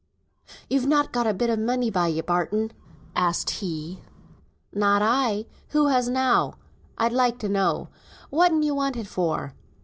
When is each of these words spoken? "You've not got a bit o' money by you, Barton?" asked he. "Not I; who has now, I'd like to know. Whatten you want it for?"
"You've 0.67 0.87
not 0.87 1.11
got 1.11 1.27
a 1.27 1.33
bit 1.35 1.51
o' 1.51 1.55
money 1.55 1.91
by 1.91 2.07
you, 2.07 2.23
Barton?" 2.23 2.71
asked 3.15 3.51
he. 3.61 3.99
"Not 4.73 5.03
I; 5.03 5.45
who 5.69 5.89
has 5.89 6.09
now, 6.09 6.55
I'd 6.97 7.13
like 7.13 7.37
to 7.37 7.47
know. 7.49 7.89
Whatten 8.31 8.63
you 8.63 8.73
want 8.73 8.97
it 8.97 9.05
for?" 9.05 9.53